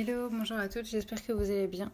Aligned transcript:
Hello, 0.00 0.30
bonjour 0.30 0.56
à 0.56 0.68
toutes, 0.68 0.86
j'espère 0.86 1.26
que 1.26 1.32
vous 1.32 1.50
allez 1.50 1.66
bien. 1.66 1.90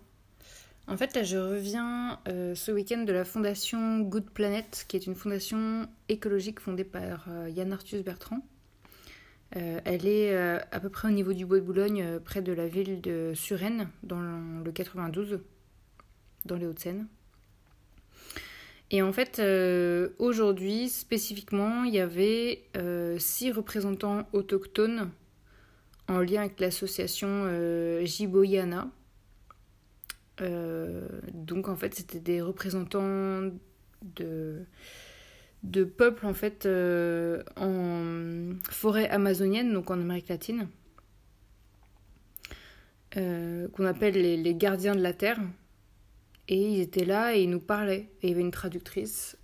En 0.88 0.98
fait, 0.98 1.16
là, 1.16 1.22
je 1.22 1.38
reviens 1.38 2.20
euh, 2.28 2.54
ce 2.54 2.70
week-end 2.70 2.98
de 2.98 3.12
la 3.14 3.24
fondation 3.24 4.00
Good 4.00 4.28
Planet, 4.28 4.84
qui 4.86 4.98
est 4.98 5.06
une 5.06 5.14
fondation 5.14 5.88
écologique 6.10 6.60
fondée 6.60 6.84
par 6.84 7.24
euh, 7.30 7.48
Yann 7.48 7.72
Arthus 7.72 8.02
Bertrand. 8.02 8.46
Euh, 9.56 9.80
elle 9.86 10.06
est 10.06 10.36
à 10.36 10.80
peu 10.80 10.90
près 10.90 11.08
au 11.08 11.12
niveau 11.12 11.32
du 11.32 11.46
Bois 11.46 11.60
de 11.60 11.64
Boulogne, 11.64 12.20
près 12.22 12.42
de 12.42 12.52
la 12.52 12.66
ville 12.66 13.00
de 13.00 13.32
Suresnes, 13.34 13.88
dans 14.02 14.20
le 14.20 14.70
92, 14.70 15.40
dans 16.44 16.56
les 16.56 16.66
Hauts-de-Seine. 16.66 17.06
Et 18.90 19.00
en 19.00 19.14
fait, 19.14 19.40
aujourd'hui, 20.18 20.90
spécifiquement, 20.90 21.84
il 21.84 21.94
y 21.94 22.00
avait 22.00 22.64
six 23.18 23.50
représentants 23.50 24.28
autochtones 24.34 25.10
en 26.08 26.20
lien 26.20 26.40
avec 26.40 26.60
l'association 26.60 27.28
euh, 27.28 28.04
Jiboyana. 28.04 28.90
Euh, 30.40 31.08
donc 31.32 31.68
en 31.68 31.76
fait 31.76 31.94
c'était 31.94 32.18
des 32.18 32.40
représentants 32.40 33.52
de, 34.02 34.64
de 35.62 35.84
peuples 35.84 36.26
en 36.26 36.34
fait 36.34 36.66
euh, 36.66 37.42
en 37.56 38.56
forêt 38.68 39.08
amazonienne, 39.08 39.72
donc 39.72 39.90
en 39.90 40.00
Amérique 40.00 40.28
latine, 40.28 40.68
qu'on 43.12 43.84
appelle 43.84 44.14
les, 44.14 44.36
les, 44.36 44.54
gardiens 44.56 44.96
de 44.96 45.00
la 45.00 45.12
terre. 45.12 45.38
Et 46.48 46.60
ils 46.60 46.80
étaient 46.80 47.04
là 47.04 47.34
et 47.34 47.44
ils 47.44 47.48
nous 47.48 47.60
parlaient. 47.60 48.10
Et 48.20 48.26
il 48.26 48.30
y 48.30 48.32
avait 48.32 48.42
une 48.42 48.50
traductrice. 48.50 49.38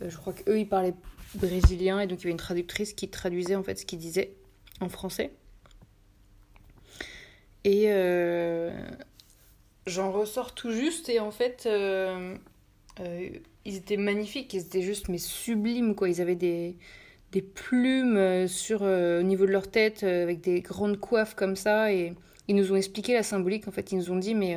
je 0.00 0.16
crois 0.16 0.32
qu'eux 0.32 0.58
ils 0.58 0.68
parlaient 0.68 0.94
brésilien 1.34 2.00
et 2.00 2.06
donc 2.06 2.20
il 2.20 2.22
y 2.22 2.26
avait 2.26 2.32
une 2.32 2.38
traductrice 2.38 2.94
qui 2.94 3.10
traduisait 3.10 3.56
en 3.56 3.62
fait 3.62 3.78
ce 3.78 3.84
qu'ils 3.84 3.98
disaient 3.98 4.34
en 4.80 4.88
français. 4.88 5.32
Et 7.64 7.84
euh, 7.88 8.70
j'en 9.86 10.12
ressors 10.12 10.54
tout 10.54 10.72
juste 10.72 11.08
et 11.08 11.20
en 11.20 11.30
fait, 11.30 11.64
euh, 11.66 12.34
euh, 13.00 13.28
ils 13.64 13.76
étaient 13.76 13.98
magnifiques, 13.98 14.54
ils 14.54 14.62
étaient 14.62 14.82
juste 14.82 15.08
mais 15.08 15.18
sublimes 15.18 15.94
quoi. 15.94 16.08
Ils 16.08 16.20
avaient 16.20 16.36
des, 16.36 16.76
des 17.32 17.42
plumes 17.42 18.48
sur, 18.48 18.82
au 18.82 19.22
niveau 19.22 19.46
de 19.46 19.52
leur 19.52 19.70
tête 19.70 20.02
avec 20.04 20.40
des 20.40 20.60
grandes 20.60 20.98
coiffes 20.98 21.34
comme 21.34 21.56
ça 21.56 21.92
et 21.92 22.14
ils 22.48 22.56
nous 22.56 22.72
ont 22.72 22.76
expliqué 22.76 23.12
la 23.12 23.22
symbolique. 23.22 23.68
En 23.68 23.72
fait, 23.72 23.92
ils 23.92 23.98
nous 23.98 24.10
ont 24.10 24.16
dit 24.16 24.34
mais 24.34 24.56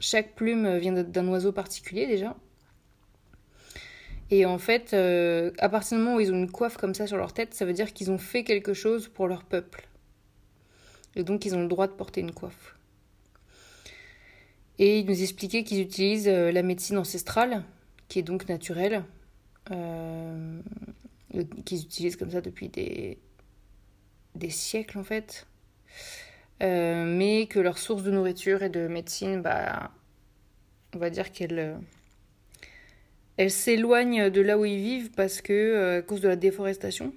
chaque 0.00 0.34
plume 0.34 0.78
vient 0.78 0.92
d'un 0.92 1.28
oiseau 1.28 1.52
particulier 1.52 2.06
déjà. 2.06 2.36
Et 4.30 4.44
en 4.44 4.58
fait, 4.58 4.92
euh, 4.92 5.52
à 5.58 5.68
partir 5.68 5.96
du 5.96 6.02
moment 6.02 6.16
où 6.16 6.20
ils 6.20 6.32
ont 6.32 6.36
une 6.36 6.50
coiffe 6.50 6.76
comme 6.76 6.94
ça 6.94 7.06
sur 7.06 7.16
leur 7.16 7.32
tête, 7.32 7.54
ça 7.54 7.64
veut 7.64 7.72
dire 7.72 7.92
qu'ils 7.92 8.10
ont 8.10 8.18
fait 8.18 8.42
quelque 8.42 8.74
chose 8.74 9.08
pour 9.08 9.28
leur 9.28 9.44
peuple. 9.44 9.88
Et 11.14 11.22
donc 11.22 11.44
ils 11.44 11.54
ont 11.54 11.62
le 11.62 11.68
droit 11.68 11.86
de 11.86 11.92
porter 11.92 12.20
une 12.20 12.32
coiffe. 12.32 12.76
Et 14.78 14.98
ils 14.98 15.06
nous 15.06 15.22
expliquaient 15.22 15.64
qu'ils 15.64 15.80
utilisent 15.80 16.28
euh, 16.28 16.50
la 16.50 16.62
médecine 16.62 16.98
ancestrale, 16.98 17.62
qui 18.08 18.18
est 18.18 18.22
donc 18.22 18.48
naturelle, 18.48 19.04
euh, 19.70 20.60
qu'ils 21.64 21.82
utilisent 21.82 22.16
comme 22.16 22.30
ça 22.30 22.40
depuis 22.40 22.68
des, 22.68 23.18
siècles 24.50 24.98
en 24.98 25.04
fait. 25.04 25.46
mais 26.60 27.46
que 27.48 27.58
leur 27.60 27.78
source 27.78 28.02
de 28.02 28.10
nourriture 28.10 28.62
et 28.62 28.68
de 28.68 28.86
médecine, 28.88 29.40
bah, 29.40 29.92
on 30.94 30.98
va 30.98 31.10
dire 31.10 31.32
qu'elle 31.32 31.78
elles 33.36 33.50
s'éloignent 33.50 34.30
de 34.30 34.40
là 34.40 34.58
où 34.58 34.64
ils 34.64 34.80
vivent 34.80 35.10
parce 35.10 35.40
que 35.40 35.52
euh, 35.52 35.98
à 35.98 36.02
cause 36.02 36.20
de 36.20 36.28
la 36.28 36.36
déforestation. 36.36 37.12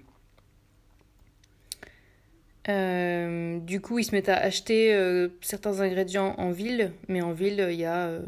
Euh, 2.68 3.60
du 3.60 3.82
coup, 3.82 4.00
ils 4.00 4.04
se 4.04 4.12
mettent 4.12 4.30
à 4.30 4.38
acheter 4.38 4.94
euh, 4.94 5.30
certains 5.42 5.80
ingrédients 5.80 6.36
en 6.38 6.52
ville, 6.52 6.92
mais 7.08 7.22
en 7.22 7.32
ville, 7.32 7.68
il 7.72 7.80
y 7.80 7.86
a 7.86 8.20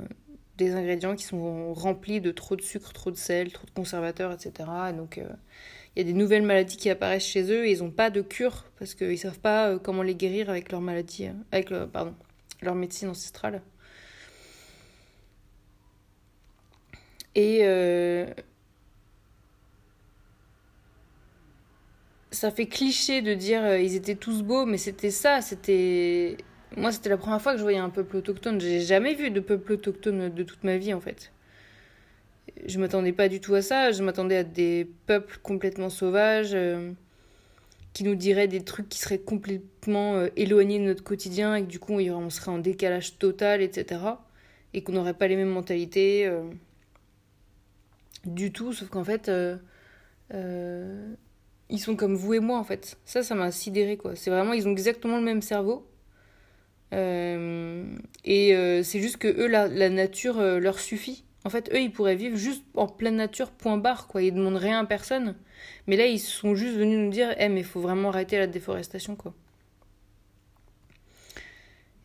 des 0.58 0.74
ingrédients 0.74 1.16
qui 1.16 1.26
sont 1.26 1.74
remplis 1.74 2.22
de 2.22 2.32
trop 2.32 2.56
de 2.56 2.62
sucre, 2.62 2.94
trop 2.94 3.12
de 3.12 3.18
sel, 3.18 3.52
trop 3.52 3.66
de 3.66 3.72
conservateurs, 3.72 4.32
etc. 4.32 4.70
Et 4.90 4.94
donc, 4.94 5.18
il 5.18 6.00
y 6.00 6.02
a 6.02 6.04
des 6.04 6.14
nouvelles 6.14 6.44
maladies 6.44 6.78
qui 6.78 6.90
apparaissent 6.90 7.26
chez 7.26 7.52
eux 7.52 7.68
et 7.68 7.72
ils 7.72 7.80
n'ont 7.80 7.92
pas 7.92 8.10
de 8.10 8.22
cure 8.22 8.66
parce 8.80 8.96
qu'ils 8.96 9.10
ne 9.10 9.16
savent 9.16 9.40
pas 9.40 9.78
comment 9.80 10.02
les 10.02 10.16
guérir 10.16 10.50
avec 10.50 10.72
leur 10.72 10.82
maladie, 10.82 11.28
avec 11.52 11.70
pardon, 11.92 12.16
leur 12.62 12.76
médecine 12.76 13.10
ancestrale. 13.10 13.62
Et 17.36 17.60
euh, 17.64 18.26
ça 22.32 22.52
fait 22.52 22.66
cliché 22.66 23.22
de 23.22 23.34
dire 23.34 23.64
euh, 23.64 23.80
ils 23.80 23.96
étaient 23.96 24.16
tous 24.16 24.44
beaux, 24.44 24.66
mais 24.66 24.78
c'était 24.78 25.12
ça, 25.12 25.42
c'était... 25.42 26.38
Moi, 26.78 26.92
c'était 26.92 27.10
la 27.10 27.18
première 27.18 27.42
fois 27.42 27.52
que 27.54 27.58
je 27.58 27.64
voyais 27.64 27.80
un 27.80 27.90
peuple 27.90 28.18
autochtone. 28.18 28.60
J'ai 28.62 28.80
jamais 28.80 29.14
vu 29.14 29.30
de 29.30 29.42
peuple 29.42 29.74
autochtone 29.74 30.30
de 30.30 30.44
toute 30.44 30.64
ma 30.64 30.78
vie, 30.78 30.94
en 30.94 31.02
fait. 31.02 31.34
Je 32.66 32.80
m'attendais 32.80 33.12
pas 33.12 33.28
du 33.28 33.42
tout 33.42 33.54
à 33.56 33.62
ça. 33.62 33.92
Je 33.92 34.02
m'attendais 34.04 34.38
à 34.38 34.44
des 34.46 34.88
peuples 35.06 35.40
complètement 35.44 35.90
sauvages 35.90 36.52
euh, 36.54 36.92
qui 37.92 38.06
nous 38.06 38.16
diraient 38.16 38.48
des 38.48 38.64
trucs 38.64 38.88
qui 38.88 39.00
seraient 39.00 39.20
complètement 39.20 40.26
éloignés 40.38 40.80
de 40.80 40.86
notre 40.86 41.04
quotidien 41.04 41.56
et 41.56 41.64
que 41.64 41.68
du 41.68 41.80
coup, 41.80 41.94
on 41.94 42.30
serait 42.30 42.52
en 42.52 42.60
décalage 42.60 43.18
total, 43.18 43.62
etc. 43.62 44.00
Et 44.74 44.82
qu'on 44.82 44.94
n'aurait 44.94 45.14
pas 45.14 45.28
les 45.28 45.36
mêmes 45.36 45.50
mentalités 45.50 46.32
du 48.26 48.52
tout, 48.52 48.74
sauf 48.74 48.90
qu'en 48.90 49.04
fait, 49.04 49.30
euh, 49.30 49.58
euh, 50.34 51.14
ils 51.70 51.80
sont 51.80 51.96
comme 51.96 52.16
vous 52.16 52.34
et 52.34 52.40
moi, 52.40 52.60
en 52.60 52.64
fait. 52.64 52.98
Ça, 53.06 53.24
ça 53.24 53.36
m'a 53.36 53.52
sidéré, 53.52 53.98
quoi. 53.98 54.16
C'est 54.16 54.30
vraiment, 54.30 54.54
ils 54.54 54.68
ont 54.68 54.72
exactement 54.72 55.18
le 55.18 55.24
même 55.24 55.42
cerveau. 55.42 55.88
Euh, 56.94 57.86
et 58.26 58.54
c'est 58.84 59.00
juste 59.00 59.18
que 59.18 59.28
eux, 59.28 59.48
la, 59.48 59.90
nature 59.90 60.42
leur 60.42 60.80
suffit. 60.80 61.26
En 61.44 61.50
fait, 61.50 61.72
eux, 61.74 61.80
ils 61.80 61.92
pourraient 61.92 62.16
vivre 62.16 62.38
juste 62.38 62.64
en 62.76 62.88
pleine 62.88 63.16
nature, 63.16 63.52
point 63.52 63.78
barre, 63.78 64.08
quoi. 64.08 64.22
Ils 64.22 64.34
demandent 64.34 64.58
rien 64.58 64.80
à 64.80 64.86
personne. 64.86 65.36
Mais 65.88 65.98
là, 65.98 66.06
ils 66.06 66.20
sont 66.20 66.56
juste 66.56 66.76
venus 66.78 67.00
nous 67.00 67.10
dire, 67.10 67.34
eh, 67.40 67.50
mais 67.50 67.62
il 67.62 67.66
faut 67.66 67.82
vraiment 67.82 68.10
arrêter 68.10 68.38
la 68.38 68.48
déforestation, 68.48 69.16
quoi. 69.16 69.34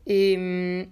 Et 0.07 0.37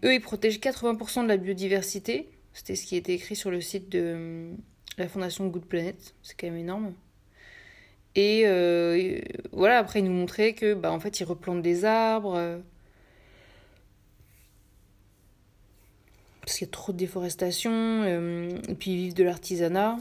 eux, 0.04 0.12
ils 0.12 0.20
protègent 0.20 0.58
80% 0.58 1.22
de 1.22 1.28
la 1.28 1.36
biodiversité. 1.36 2.28
C'était 2.52 2.74
ce 2.74 2.84
qui 2.84 2.96
était 2.96 3.14
écrit 3.14 3.36
sur 3.36 3.50
le 3.50 3.60
site 3.60 3.88
de, 3.88 4.56
la 4.98 5.08
fondation 5.08 5.46
Good 5.48 5.66
Planet, 5.66 6.14
c'est 6.22 6.34
quand 6.38 6.46
même 6.46 6.56
énorme. 6.56 6.94
Et 8.16 8.42
euh, 8.46 9.20
voilà, 9.52 9.78
après, 9.78 9.98
ils 10.00 10.04
nous 10.04 10.12
montraient 10.12 10.54
que, 10.54 10.74
bah, 10.74 10.92
en 10.92 11.00
fait, 11.00 11.20
ils 11.20 11.24
replantent 11.24 11.62
des 11.62 11.84
arbres. 11.84 12.36
Euh, 12.36 12.58
parce 16.40 16.58
qu'il 16.58 16.66
y 16.66 16.70
a 16.70 16.72
trop 16.72 16.92
de 16.92 16.98
déforestation. 16.98 17.72
Euh, 17.72 18.50
et 18.68 18.74
puis, 18.74 18.92
ils 18.92 18.96
vivent 18.96 19.14
de 19.14 19.24
l'artisanat. 19.24 19.98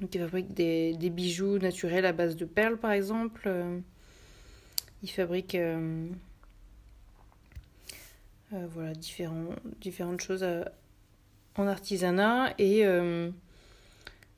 Donc, 0.00 0.14
ils 0.14 0.20
fabriquent 0.20 0.54
des, 0.54 0.94
des, 0.94 1.10
bijoux 1.10 1.58
naturels 1.58 2.06
à 2.06 2.12
base 2.12 2.36
de 2.36 2.44
perles, 2.44 2.78
par 2.78 2.92
exemple. 2.92 3.50
ils 5.02 5.10
fabriquent. 5.10 5.58
voilà, 8.50 8.92
différents, 8.94 9.54
différentes 9.80 10.20
choses 10.20 10.44
à, 10.44 10.70
en 11.56 11.66
artisanat 11.66 12.54
et 12.58 12.86
euh, 12.86 13.30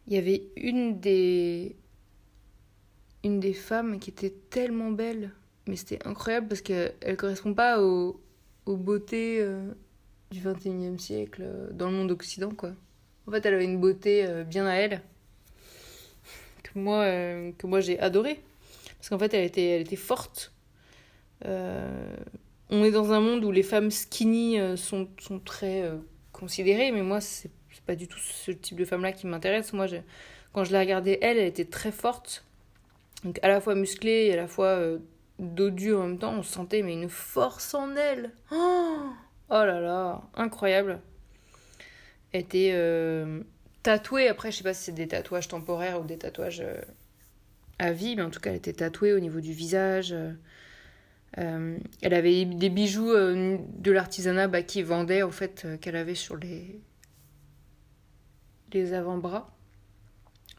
il 0.06 0.14
y 0.14 0.16
avait 0.16 0.42
une 0.56 1.00
des 1.00 1.76
une 3.22 3.40
des 3.40 3.54
femmes 3.54 3.98
qui 3.98 4.10
était 4.10 4.34
tellement 4.50 4.90
belle 4.90 5.30
mais 5.66 5.76
c'était 5.76 6.06
incroyable 6.06 6.48
parce 6.48 6.60
qu'elle 6.60 7.16
correspond 7.16 7.54
pas 7.54 7.80
aux, 7.80 8.20
beautés 8.66 9.38
euh, 9.40 9.72
du 10.30 10.40
21e 10.40 10.98
siècle 10.98 11.42
dans 11.72 11.90
le 11.90 11.96
monde 11.96 12.10
occident, 12.10 12.50
quoi. 12.50 12.72
En 13.26 13.30
fait, 13.30 13.46
elle 13.46 13.54
avait 13.54 13.64
une 13.64 13.80
beauté 13.80 14.26
bien 14.46 14.66
à 14.66 14.74
elle 14.74 15.00
que 16.62 16.78
moi, 16.78 17.06
que 17.56 17.66
moi 17.66 17.80
j'ai 17.80 17.98
adoré. 17.98 18.42
Parce 18.98 19.08
qu'en 19.08 19.18
fait, 19.18 19.32
elle 19.32 19.44
était, 19.44 19.64
elle 19.64 19.80
était 19.80 19.96
forte. 19.96 20.52
on 21.42 22.84
est 22.84 22.90
dans 22.90 23.12
un 23.12 23.20
monde 23.20 23.42
où 23.44 23.50
les 23.50 23.62
femmes 23.62 23.90
skinny 23.90 24.58
sont, 24.76 25.08
sont 25.18 25.38
très 25.38 25.90
considérées, 26.34 26.92
mais 26.92 27.02
moi, 27.02 27.20
c'est 27.22 27.50
pas 27.86 27.94
du 27.94 28.08
tout 28.08 28.18
ce 28.18 28.50
type 28.50 28.78
de 28.78 28.84
femme-là 28.84 29.12
qui 29.12 29.26
m'intéresse. 29.26 29.72
Moi, 29.72 29.86
quand 30.52 30.64
je 30.64 30.72
l'ai 30.72 30.78
regardée, 30.78 31.18
elle, 31.22 31.38
elle 31.38 31.46
était 31.46 31.64
très 31.64 31.92
forte. 31.92 32.44
Donc 33.24 33.38
à 33.42 33.48
la 33.48 33.60
fois 33.60 33.74
musclée 33.74 34.26
et 34.26 34.34
à 34.34 34.36
la 34.36 34.46
fois 34.46 34.66
euh, 34.66 34.98
dodue 35.38 35.94
en 35.94 36.06
même 36.06 36.18
temps. 36.18 36.34
On 36.34 36.42
sentait 36.42 36.82
mais 36.82 36.92
une 36.92 37.08
force 37.08 37.74
en 37.74 37.96
elle. 37.96 38.30
Oh, 38.52 39.06
oh 39.48 39.52
là 39.52 39.80
là, 39.80 40.22
incroyable. 40.34 41.00
Elle 42.32 42.42
était 42.42 42.72
euh, 42.74 43.40
tatouée. 43.82 44.28
Après, 44.28 44.50
je 44.50 44.58
sais 44.58 44.64
pas 44.64 44.74
si 44.74 44.84
c'est 44.84 44.92
des 44.92 45.08
tatouages 45.08 45.48
temporaires 45.48 46.00
ou 46.00 46.04
des 46.04 46.18
tatouages 46.18 46.60
euh, 46.60 46.80
à 47.78 47.92
vie, 47.92 48.16
mais 48.16 48.22
en 48.22 48.30
tout 48.30 48.40
cas, 48.40 48.50
elle 48.50 48.56
était 48.56 48.72
tatouée 48.72 49.12
au 49.12 49.20
niveau 49.20 49.40
du 49.40 49.52
visage. 49.52 50.14
Elle 51.36 52.14
avait 52.14 52.44
des 52.44 52.68
bijoux 52.68 53.12
de 53.12 53.90
l'artisanat 53.90 54.46
bah, 54.48 54.62
qui 54.62 54.82
vendait 54.82 55.22
en 55.22 55.30
fait 55.30 55.66
qu'elle 55.80 55.96
avait 55.96 56.14
sur 56.14 56.36
les 56.36 56.80
les 58.74 58.92
avant-bras, 58.92 59.56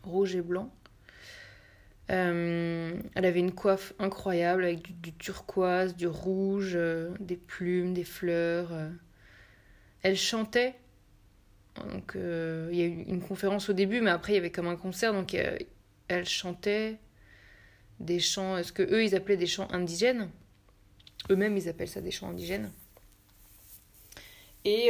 rouge 0.04 0.36
et 0.36 0.42
blanc. 0.42 0.74
Euh, 2.12 3.00
elle 3.16 3.25
avait 3.25 3.39
une 3.39 3.51
coiffe 3.51 3.94
incroyable 4.00 4.63
avec 4.63 5.01
du, 5.01 5.13
turquoise, 5.13 5.95
du 5.95 6.07
rouge, 6.07 6.74
euh, 6.75 7.12
des 7.19 7.36
plumes, 7.36 7.94
des 7.94 8.04
fleurs. 8.04 8.72
Euh. 8.72 8.89
Elle 10.01 10.16
chantait. 10.16 10.75
Donc 11.89 12.13
il 12.16 12.77
y 12.77 12.81
a 12.83 12.86
eu 12.86 13.04
une 13.07 13.22
conférence 13.22 13.69
au 13.69 13.74
début, 13.74 14.00
mais 14.00 14.12
après 14.12 14.31
il 14.31 14.36
y 14.36 14.39
avait 14.39 14.51
comme 14.51 14.68
un 14.68 14.77
concert. 14.77 15.12
Donc 15.12 15.36
elle 16.07 16.25
chantait 16.25 17.00
des 18.00 18.19
chants, 18.19 18.63
ce 18.63 18.72
que 18.72 18.83
eux 18.83 19.04
ils 19.04 19.13
appelaient 19.13 19.36
des 19.36 19.45
chants 19.45 19.68
indigènes. 19.72 20.30
Eux-mêmes 21.30 21.57
ils 21.57 21.69
appellent 21.69 21.88
ça 21.88 22.01
des 22.01 22.12
chants 22.12 22.30
indigènes. 22.30 22.72
Et 24.63 24.89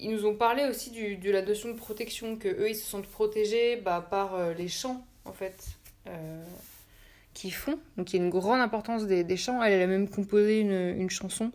ils 0.00 0.10
nous 0.10 0.26
ont 0.26 0.34
parlé 0.34 0.64
aussi 0.64 0.90
du, 0.90 1.16
de 1.16 1.30
la 1.30 1.42
notion 1.42 1.68
de 1.68 1.76
protection, 1.76 2.36
que 2.36 2.48
eux 2.48 2.70
ils 2.70 2.74
se 2.74 2.84
sentent 2.84 3.06
protégés 3.06 3.76
bah, 3.76 4.06
par 4.08 4.54
les 4.54 4.68
chants 4.68 5.04
en 5.24 5.32
fait 5.32 5.76
euh, 6.06 6.42
qui 7.32 7.50
font. 7.50 7.78
Donc 7.96 8.12
il 8.12 8.18
y 8.18 8.20
a 8.20 8.24
une 8.24 8.30
grande 8.30 8.60
importance 8.60 9.06
des, 9.06 9.24
des 9.24 9.36
chants. 9.36 9.62
Elle, 9.62 9.72
elle, 9.72 9.82
a 9.82 9.86
même 9.86 10.08
composé 10.08 10.60
une, 10.60 11.00
une 11.00 11.10
chanson 11.10 11.50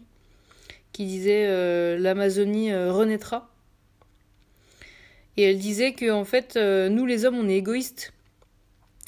qui 0.92 1.06
disait 1.06 1.46
euh, 1.48 1.98
L'Amazonie 1.98 2.72
euh, 2.72 2.92
renaîtra. 2.92 3.50
Et 5.38 5.44
elle 5.44 5.58
disait 5.58 5.94
que 5.94 6.12
en 6.12 6.26
fait, 6.26 6.58
nous 6.58 7.06
les 7.06 7.24
hommes, 7.24 7.38
on 7.38 7.48
est 7.48 7.56
égoïstes. 7.56 8.12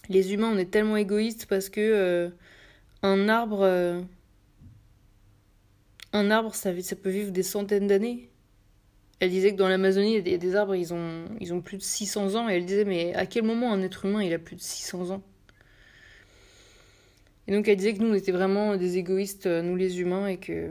Les 0.08 0.34
humains, 0.34 0.50
on 0.54 0.58
est 0.58 0.72
tellement 0.72 0.96
égoïstes 0.96 1.46
parce 1.46 1.68
que 1.68 2.32
un 3.04 3.28
arbre, 3.28 4.06
un 6.14 6.32
arbre, 6.32 6.54
ça, 6.56 6.72
peut 6.74 7.10
vivre 7.10 7.32
des 7.32 7.44
centaines 7.44 7.88
d'années. 7.88 8.30
Elle 9.20 9.30
disait 9.30 9.52
que 9.52 9.58
dans 9.58 9.70
l'Amazonie, 9.70 10.18
il 10.18 10.28
y 10.28 10.34
a 10.34 10.38
des, 10.38 10.56
arbres, 10.56 10.76
ils 10.76 10.94
ont, 10.94 11.26
ils 11.40 11.54
ont 11.54 11.62
plus 11.62 11.78
de 11.78 11.84
600 11.84 12.36
ans. 12.36 12.50
Et 12.50 12.54
elle 12.54 12.66
disait, 12.66 12.86
mais 12.86 13.14
à 13.14 13.26
quel 13.26 13.44
moment 13.44 13.72
un 13.72 13.82
être 13.82 14.06
humain, 14.06 14.24
il 14.24 14.34
a 14.34 14.40
plus 14.40 14.56
de 14.56 14.62
600 14.62 15.12
ans? 15.12 15.24
Et 17.48 17.54
donc 17.54 17.68
elle 17.68 17.76
disait 17.76 17.94
que 17.94 18.02
nous, 18.02 18.10
on 18.10 18.14
était 18.14 18.32
vraiment 18.32 18.78
des 18.78 18.98
égoïstes, 18.98 19.48
euh, 19.48 19.62
nous 19.62 19.76
les 19.76 20.00
humains, 20.00 20.28
et 20.28 20.38
que 20.38 20.70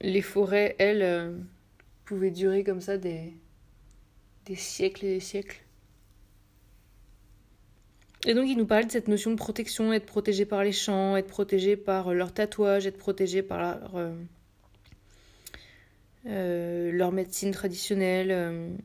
les 0.00 0.22
forêts, 0.22 0.74
elles, 0.78 1.02
euh, 1.02 1.38
pouvaient 2.04 2.30
durer 2.30 2.64
comme 2.64 2.80
ça 2.80 2.96
des, 2.96 3.34
des 4.46 4.56
siècles 4.56 5.04
et 5.04 5.14
des 5.14 5.20
siècles. 5.20 5.60
Et 8.26 8.34
donc 8.34 8.48
il 8.48 8.56
nous 8.56 8.66
parlait 8.66 8.86
de 8.86 8.90
cette 8.90 9.08
notion 9.08 9.30
de 9.30 9.36
protection, 9.36 9.92
être 9.92 10.06
protégé 10.06 10.44
par 10.44 10.64
les 10.64 10.72
champs, 10.72 11.16
être 11.16 11.28
protégé 11.28 11.76
par 11.76 12.12
leurs 12.12 12.32
tatouages, 12.32 12.86
être 12.86 12.98
protégé 12.98 13.42
par 13.42 13.60
leur, 13.60 14.14
euh, 16.26 16.92
leur 16.92 17.12
médecine 17.12 17.52
traditionnelle 17.52 18.76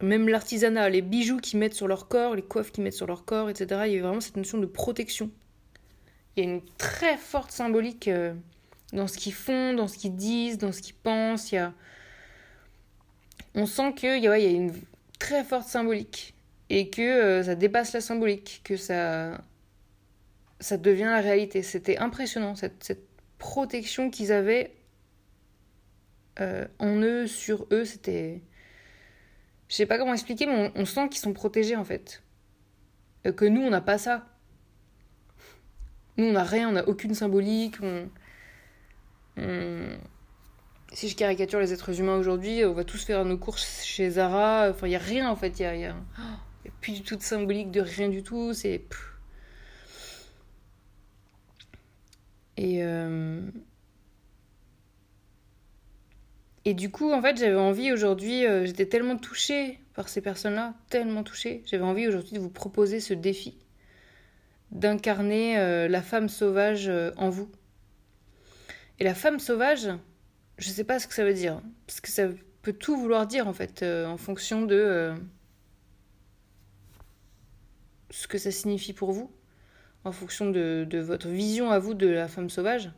même 0.00 0.28
l'artisanat, 0.28 0.88
les 0.90 1.02
bijoux 1.02 1.38
qu'ils 1.38 1.58
mettent 1.58 1.74
sur 1.74 1.88
leur 1.88 2.08
corps, 2.08 2.34
les 2.34 2.42
coiffes 2.42 2.70
qu'ils 2.70 2.84
mettent 2.84 2.94
sur 2.94 3.06
leur 3.06 3.24
corps, 3.24 3.50
etc. 3.50 3.82
Il 3.86 3.92
y 3.94 3.98
a 3.98 4.02
vraiment 4.02 4.20
cette 4.20 4.36
notion 4.36 4.58
de 4.58 4.66
protection. 4.66 5.30
Il 6.36 6.44
y 6.44 6.46
a 6.46 6.50
une 6.50 6.62
très 6.78 7.16
forte 7.16 7.50
symbolique 7.50 8.06
euh, 8.08 8.34
dans 8.92 9.08
ce 9.08 9.18
qu'ils 9.18 9.34
font, 9.34 9.74
dans 9.74 9.88
ce 9.88 9.98
qu'ils 9.98 10.14
disent, 10.14 10.58
dans 10.58 10.72
ce 10.72 10.82
qu'ils 10.82 10.94
pensent. 10.94 11.50
Il 11.52 11.56
y 11.56 11.58
a... 11.58 11.72
On 13.54 13.66
sent 13.66 13.94
qu'il 13.94 14.18
y, 14.18 14.22
y 14.22 14.28
a 14.28 14.38
une 14.38 14.72
très 15.18 15.42
forte 15.42 15.68
symbolique 15.68 16.34
et 16.70 16.90
que 16.90 17.02
euh, 17.02 17.42
ça 17.42 17.54
dépasse 17.54 17.92
la 17.92 18.00
symbolique, 18.00 18.60
que 18.64 18.76
ça, 18.76 19.40
ça 20.60 20.76
devient 20.76 21.04
la 21.04 21.20
réalité. 21.20 21.62
C'était 21.62 21.98
impressionnant, 21.98 22.54
cette, 22.54 23.06
protection 23.38 24.10
qu'ils 24.10 24.32
avaient 24.32 24.74
euh, 26.40 26.66
en 26.80 26.96
eux, 26.96 27.28
sur 27.28 27.68
eux, 27.70 27.84
c'était 27.84 28.40
je 29.68 29.76
sais 29.76 29.86
pas 29.86 29.96
comment 29.96 30.12
expliquer, 30.12 30.46
mais 30.46 30.72
on, 30.74 30.84
sent 30.84 31.08
qu'ils 31.10 31.20
sont 31.20 31.32
protégés 31.32 31.76
en 31.76 31.84
fait. 31.84 32.24
Euh, 33.26 33.32
que 33.32 33.44
nous, 33.44 33.60
on 33.60 33.70
n'a 33.70 33.80
pas 33.80 33.98
ça. 33.98 34.26
Nous, 36.16 36.24
on 36.24 36.32
n'a 36.32 36.42
rien, 36.42 36.68
on 36.68 36.72
n'a 36.72 36.88
aucune 36.88 37.14
symbolique. 37.14 37.76
Si 40.92 41.08
je 41.08 41.14
caricature 41.14 41.60
les 41.60 41.72
êtres 41.72 42.00
humains 42.00 42.16
aujourd'hui, 42.16 42.64
on 42.64 42.72
va 42.72 42.82
tous 42.82 43.04
faire 43.04 43.24
nos 43.24 43.38
courses 43.38 43.84
chez 43.84 44.10
Zara. 44.10 44.68
Enfin, 44.70 44.86
il 44.86 44.90
n'y 44.90 44.96
a 44.96 45.00
rien 45.00 45.30
en 45.30 45.36
fait. 45.36 45.60
Y. 45.60 45.94
plus 46.80 46.92
du 46.92 47.02
tout 47.02 47.16
de 47.16 47.22
symbolique, 47.22 47.70
de 47.70 47.80
rien 47.80 48.08
du 48.08 48.22
tout. 48.22 48.52
C'est. 48.52 48.84
Et. 52.56 52.82
Euh, 52.84 53.40
et 56.64 56.74
du 56.74 56.90
coup, 56.90 57.12
en 57.12 57.22
fait, 57.22 57.38
j'avais 57.38 57.56
envie 57.56 57.92
aujourd'hui, 57.92 58.44
euh, 58.44 58.66
j'étais 58.66 58.86
tellement 58.86 59.16
touchée 59.16 59.80
par 59.94 60.08
ces 60.08 60.20
personnes-là, 60.20 60.74
tellement 60.90 61.22
touchée, 61.22 61.62
j'avais 61.64 61.84
envie 61.84 62.06
aujourd'hui 62.06 62.34
de 62.34 62.40
vous 62.40 62.50
proposer 62.50 63.00
ce 63.00 63.14
défi, 63.14 63.56
d'incarner 64.70 65.58
euh, 65.58 65.88
la 65.88 66.02
femme 66.02 66.28
sauvage 66.28 66.90
en 67.16 67.30
vous. 67.30 67.50
Et 68.98 69.04
la 69.04 69.14
femme 69.14 69.38
sauvage, 69.38 69.88
je 70.58 70.68
ne 70.68 70.74
sais 70.74 70.84
pas 70.84 70.98
ce 70.98 71.06
que 71.06 71.14
ça 71.14 71.24
veut 71.24 71.32
dire, 71.32 71.62
parce 71.86 72.00
que 72.00 72.10
ça 72.10 72.28
peut 72.60 72.74
tout 72.74 72.98
vouloir 72.98 73.26
dire 73.26 73.48
en 73.48 73.54
fait, 73.54 73.82
en 73.82 74.18
fonction 74.18 74.62
de 74.62 75.14
ce 78.10 78.26
que 78.26 78.38
ça 78.38 78.50
signifie 78.50 78.92
pour 78.92 79.12
vous, 79.12 79.30
en 80.04 80.12
fonction 80.12 80.50
de, 80.50 80.86
votre 80.98 81.28
vision 81.28 81.70
à 81.70 81.78
vous 81.78 81.94
de 81.94 82.06
la 82.06 82.28
femme 82.28 82.50
sauvage. 82.50 82.90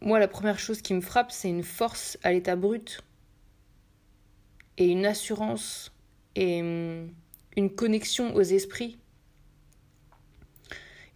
Moi, 0.00 0.18
la 0.18 0.28
première 0.28 0.58
chose 0.58 0.82
qui 0.82 0.94
me 0.94 1.00
frappe, 1.00 1.32
c'est 1.32 1.48
une 1.48 1.64
force 1.64 2.18
à 2.22 2.32
l'état 2.32 2.54
brut 2.54 3.02
et 4.76 4.86
une 4.86 5.06
assurance 5.06 5.92
et 6.34 6.60
hum, 6.60 7.12
une 7.56 7.74
connexion 7.74 8.34
aux 8.34 8.42
esprits, 8.42 8.98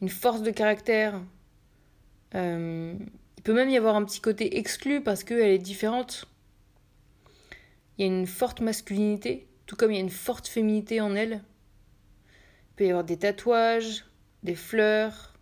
une 0.00 0.08
force 0.08 0.42
de 0.42 0.50
caractère. 0.50 1.22
Hum, 2.34 2.98
il 3.36 3.42
peut 3.44 3.54
même 3.54 3.70
y 3.70 3.76
avoir 3.76 3.96
un 3.96 4.04
petit 4.04 4.20
côté 4.20 4.58
exclu 4.58 5.02
parce 5.02 5.24
qu'elle 5.24 5.50
est 5.50 5.58
différente. 5.58 6.24
Il 7.96 8.06
y 8.06 8.08
a 8.08 8.12
une 8.12 8.26
forte 8.26 8.60
masculinité, 8.60 9.46
tout 9.70 9.76
comme 9.76 9.92
il 9.92 9.94
y 9.94 9.98
a 9.98 10.02
une 10.02 10.10
forte 10.10 10.48
féminité 10.48 11.00
en 11.00 11.14
elle. 11.14 11.42
Il 12.24 12.74
peut 12.74 12.86
y 12.86 12.88
avoir 12.88 13.04
des 13.04 13.16
tatouages, 13.16 14.04
des 14.42 14.56
fleurs, 14.56 15.34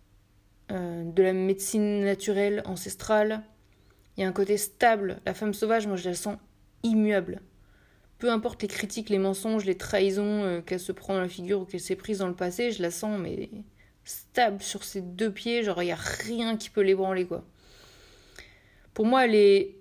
euh, 0.71 1.03
de 1.03 1.23
la 1.23 1.33
médecine 1.33 2.01
naturelle, 2.01 2.61
ancestrale. 2.65 3.41
Il 4.15 4.21
y 4.21 4.23
a 4.23 4.27
un 4.27 4.31
côté 4.31 4.57
stable. 4.57 5.19
La 5.25 5.33
femme 5.33 5.55
sauvage, 5.55 5.87
moi, 5.87 5.95
je 5.95 6.07
la 6.07 6.13
sens 6.13 6.37
immuable. 6.83 7.41
Peu 8.19 8.29
importe 8.29 8.61
les 8.61 8.67
critiques, 8.67 9.09
les 9.09 9.17
mensonges, 9.17 9.65
les 9.65 9.79
trahisons 9.79 10.43
euh, 10.43 10.61
qu'elle 10.61 10.79
se 10.79 10.91
prend 10.91 11.15
dans 11.15 11.21
la 11.21 11.27
figure 11.27 11.61
ou 11.61 11.65
qu'elle 11.65 11.79
s'est 11.79 11.95
prise 11.95 12.19
dans 12.19 12.27
le 12.27 12.35
passé, 12.35 12.71
je 12.71 12.83
la 12.83 12.91
sens, 12.91 13.19
mais 13.19 13.49
stable 14.03 14.61
sur 14.61 14.83
ses 14.83 15.01
deux 15.01 15.33
pieds. 15.33 15.63
Genre, 15.63 15.81
il 15.81 15.87
n'y 15.87 15.91
a 15.91 15.95
rien 15.95 16.55
qui 16.55 16.69
peut 16.69 16.81
l'ébranler, 16.81 17.25
quoi. 17.25 17.43
Pour 18.93 19.07
moi, 19.07 19.25
elle 19.25 19.33
est 19.33 19.78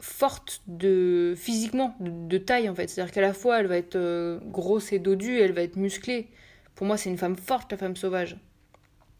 forte 0.00 0.62
de 0.66 1.34
physiquement, 1.36 1.94
de, 2.00 2.38
taille 2.38 2.68
en 2.68 2.74
fait. 2.74 2.88
C'est-à-dire 2.88 3.12
qu'à 3.12 3.20
la 3.20 3.32
fois 3.32 3.60
elle 3.60 3.66
va 3.66 3.76
être 3.76 3.96
euh, 3.96 4.40
grosse 4.44 4.92
et 4.92 4.98
dodue, 4.98 5.38
elle 5.38 5.52
va 5.52 5.62
être 5.62 5.76
musclée. 5.76 6.28
Pour 6.74 6.86
moi, 6.86 6.96
c'est 6.96 7.10
une 7.10 7.18
femme 7.18 7.36
forte, 7.36 7.72
la 7.72 7.78
femme 7.78 7.96
sauvage. 7.96 8.38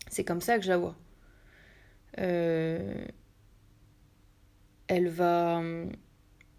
C'est 0.09 0.25
comme 0.25 0.41
ça 0.41 0.57
que 0.57 0.65
je 0.65 0.71
la 0.71 0.79
vois. 0.79 0.97
Euh, 2.19 3.05
elle 4.89 5.09
va. 5.09 5.63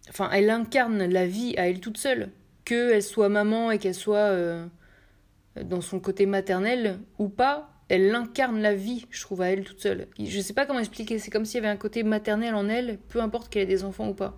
Enfin, 0.09 0.29
elle 0.31 0.49
incarne 0.49 1.03
la 1.05 1.25
vie 1.25 1.55
à 1.57 1.67
elle 1.67 1.79
toute 1.79 1.97
seule. 1.97 2.31
Qu'elle 2.65 3.01
soit 3.01 3.29
maman 3.29 3.71
et 3.71 3.79
qu'elle 3.79 3.95
soit 3.95 4.17
euh, 4.17 4.67
dans 5.55 5.81
son 5.81 5.99
côté 5.99 6.25
maternel 6.25 6.99
ou 7.17 7.27
pas, 7.29 7.70
elle 7.91 8.15
incarne 8.15 8.61
la 8.61 8.73
vie, 8.73 9.05
je 9.09 9.21
trouve, 9.21 9.41
à 9.41 9.49
elle 9.49 9.65
toute 9.65 9.81
seule. 9.81 10.07
Je 10.17 10.39
sais 10.39 10.53
pas 10.53 10.65
comment 10.65 10.79
expliquer, 10.79 11.19
c'est 11.19 11.29
comme 11.29 11.43
s'il 11.43 11.55
y 11.55 11.57
avait 11.57 11.67
un 11.67 11.75
côté 11.75 12.03
maternel 12.03 12.55
en 12.55 12.69
elle, 12.69 12.97
peu 13.09 13.19
importe 13.19 13.51
qu'elle 13.51 13.63
ait 13.63 13.65
des 13.65 13.83
enfants 13.83 14.07
ou 14.07 14.13
pas. 14.13 14.37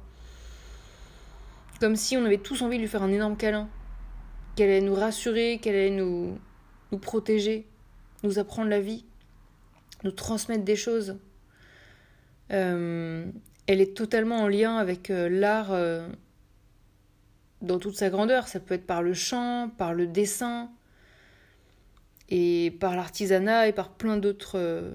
Comme 1.79 1.95
si 1.95 2.17
on 2.17 2.25
avait 2.25 2.39
tous 2.39 2.63
envie 2.63 2.77
de 2.77 2.81
lui 2.81 2.89
faire 2.89 3.03
un 3.03 3.11
énorme 3.11 3.37
câlin. 3.37 3.69
Qu'elle 4.55 4.71
allait 4.71 4.81
nous 4.81 4.95
rassurer, 4.95 5.59
qu'elle 5.61 5.75
allait 5.75 5.91
nous, 5.91 6.35
nous 6.91 6.97
protéger, 6.97 7.67
nous 8.23 8.39
apprendre 8.39 8.69
la 8.69 8.79
vie, 8.79 9.05
nous 10.03 10.11
transmettre 10.11 10.63
des 10.63 10.75
choses. 10.75 11.19
Euh, 12.51 13.27
elle 13.67 13.81
est 13.81 13.95
totalement 13.95 14.39
en 14.39 14.47
lien 14.47 14.77
avec 14.77 15.11
euh, 15.11 15.29
l'art 15.29 15.73
euh, 15.73 16.07
dans 17.61 17.77
toute 17.77 17.97
sa 17.97 18.09
grandeur. 18.09 18.47
Ça 18.47 18.59
peut 18.59 18.73
être 18.73 18.87
par 18.87 19.03
le 19.03 19.13
chant, 19.13 19.69
par 19.77 19.93
le 19.93 20.07
dessin, 20.07 20.71
et 22.29 22.71
par 22.79 22.95
l'artisanat 22.95 23.67
et 23.67 23.73
par 23.73 23.91
plein 23.91 24.17
d'autres 24.17 24.93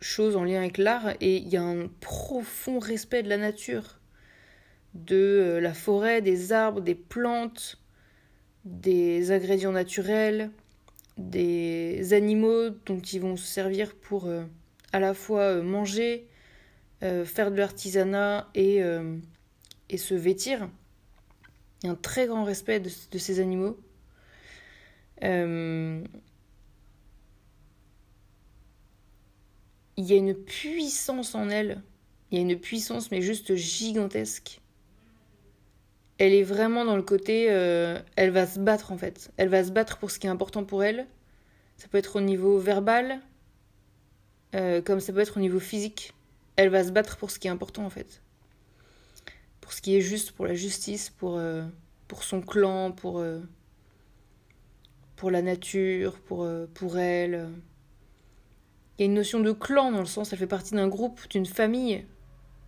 choses 0.00 0.36
en 0.36 0.44
lien 0.44 0.58
avec 0.58 0.78
l'art. 0.78 1.10
Et 1.20 1.36
il 1.36 1.48
y 1.48 1.56
a 1.56 1.62
un 1.62 1.88
profond 2.00 2.78
respect 2.78 3.22
de 3.22 3.28
la 3.28 3.38
nature, 3.38 3.98
de 4.94 5.58
la 5.60 5.74
forêt, 5.74 6.22
des 6.22 6.52
arbres, 6.52 6.80
des 6.80 6.94
plantes, 6.94 7.78
des 8.64 9.30
ingrédients 9.30 9.72
naturels, 9.72 10.50
des 11.18 12.12
animaux 12.12 12.70
dont 12.86 13.00
ils 13.00 13.20
vont 13.20 13.36
se 13.36 13.46
servir 13.46 13.94
pour 13.94 14.26
euh, 14.26 14.44
à 14.92 15.00
la 15.00 15.14
fois 15.14 15.42
euh, 15.42 15.62
manger, 15.62 16.26
euh, 17.02 17.24
faire 17.24 17.50
de 17.50 17.56
l'artisanat 17.56 18.48
et, 18.54 18.80
et, 19.90 19.98
se 19.98 20.14
vêtir. 20.14 20.68
Il 21.82 21.86
y 21.86 21.88
a 21.88 21.92
un 21.92 21.96
très 21.96 22.26
grand 22.26 22.44
respect 22.44 22.80
de 22.80 23.18
ces 23.18 23.40
animaux. 23.40 23.78
Il 25.22 26.04
y 29.96 30.12
a 30.12 30.16
une 30.16 30.34
puissance 30.34 31.34
en 31.34 31.48
elle. 31.48 31.82
Il 32.30 32.38
y 32.38 32.40
a 32.40 32.42
une 32.42 32.58
puissance, 32.58 33.10
mais 33.10 33.22
juste 33.22 33.54
gigantesque 33.54 34.60
elle 36.18 36.32
est 36.32 36.42
vraiment 36.42 36.84
dans 36.84 36.96
le 36.96 37.02
côté, 37.02 37.48
euh, 37.50 37.98
elle 38.16 38.30
va 38.30 38.46
se 38.46 38.58
battre 38.58 38.92
en 38.92 38.98
fait. 38.98 39.30
Elle 39.36 39.48
va 39.48 39.64
se 39.64 39.70
battre 39.70 39.98
pour 39.98 40.10
ce 40.10 40.18
qui 40.18 40.26
est 40.26 40.30
important 40.30 40.64
pour 40.64 40.84
elle. 40.84 41.06
Ça 41.76 41.88
peut 41.88 41.98
être 41.98 42.16
au 42.16 42.20
niveau 42.20 42.58
verbal, 42.58 43.20
euh, 44.54 44.80
comme 44.80 45.00
ça 45.00 45.12
peut 45.12 45.20
être 45.20 45.36
au 45.36 45.40
niveau 45.40 45.58
physique. 45.58 46.14
Elle 46.56 46.68
va 46.68 46.84
se 46.84 46.92
battre 46.92 47.16
pour 47.16 47.30
ce 47.30 47.38
qui 47.38 47.48
est 47.48 47.50
important 47.50 47.84
en 47.84 47.90
fait. 47.90 48.22
Pour 49.60 49.72
ce 49.72 49.82
qui 49.82 49.96
est 49.96 50.00
juste, 50.00 50.32
pour 50.32 50.46
la 50.46 50.54
justice, 50.54 51.10
pour, 51.10 51.36
euh, 51.36 51.64
pour 52.06 52.22
son 52.22 52.42
clan, 52.42 52.92
pour, 52.92 53.24
pour 55.16 55.30
la 55.30 55.42
nature, 55.42 56.18
pour, 56.20 56.48
pour 56.74 56.98
elle. 56.98 57.48
Il 58.98 59.02
y 59.02 59.04
a 59.04 59.06
une 59.06 59.14
notion 59.14 59.40
de 59.40 59.52
clan 59.52 59.90
dans 59.92 60.00
le 60.00 60.06
sens, 60.06 60.32
elle 60.32 60.38
fait 60.38 60.46
partie 60.46 60.74
d'un 60.74 60.88
groupe, 60.88 61.20
d'une 61.30 61.46
famille. 61.46 62.04